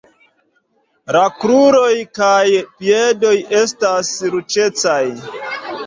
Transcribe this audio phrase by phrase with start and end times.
[1.17, 2.41] La kruroj kaj
[2.81, 5.03] piedoj estas ruĝecaj.